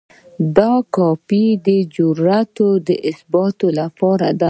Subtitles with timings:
[0.57, 4.39] دا کاپي د اجرااتو د اثبات لپاره ده.